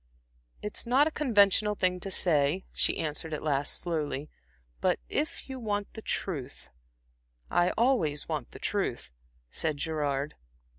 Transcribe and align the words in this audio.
"It's 0.63 0.87
not 0.87 1.05
a 1.05 1.11
conventional 1.11 1.75
thing 1.75 1.99
to 1.99 2.09
say," 2.09 2.65
she 2.73 2.97
answered 2.97 3.35
at 3.35 3.43
last, 3.43 3.77
slowly 3.77 4.31
"but 4.79 4.99
if 5.09 5.47
you 5.47 5.59
want 5.59 5.93
the 5.93 6.01
truth" 6.01 6.71
"I 7.51 7.69
always 7.77 8.27
want 8.27 8.49
the 8.49 8.57
truth," 8.57 9.11
said 9.51 9.77
Gerard. 9.77 10.33